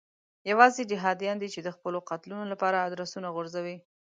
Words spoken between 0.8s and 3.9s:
جهادیان دي چې د خپلو قتلونو لپاره ادرسونه غورځوي.